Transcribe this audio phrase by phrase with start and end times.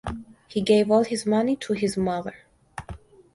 [0.47, 2.33] He gave all his money to his mother.